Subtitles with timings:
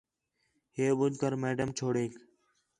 [0.75, 2.11] ہے ٻُجھ کر میڈم چھوریک